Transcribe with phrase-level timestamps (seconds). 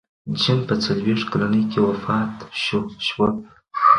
[0.39, 2.35] جین په څلوېښت کلنۍ کې وفات
[3.09, 3.27] شوه.